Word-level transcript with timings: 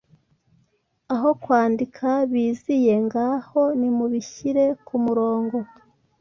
Aho 1.13 1.29
kwandika 1.43 2.07
biziye 2.31 2.95
ngaho 3.05 3.61
nimubishyire 3.79 4.63
kumurongo. 4.85 5.57